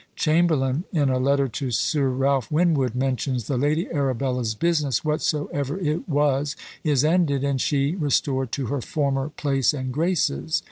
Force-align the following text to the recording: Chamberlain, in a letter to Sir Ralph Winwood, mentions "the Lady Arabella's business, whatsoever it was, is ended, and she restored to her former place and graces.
Chamberlain, 0.15 0.83
in 0.91 1.11
a 1.11 1.19
letter 1.19 1.47
to 1.47 1.69
Sir 1.69 2.09
Ralph 2.09 2.51
Winwood, 2.51 2.95
mentions 2.95 3.45
"the 3.45 3.55
Lady 3.55 3.87
Arabella's 3.91 4.55
business, 4.55 5.05
whatsoever 5.05 5.77
it 5.77 6.09
was, 6.09 6.55
is 6.83 7.05
ended, 7.05 7.43
and 7.43 7.61
she 7.61 7.93
restored 7.95 8.51
to 8.53 8.65
her 8.65 8.81
former 8.81 9.29
place 9.29 9.75
and 9.75 9.91
graces. 9.93 10.59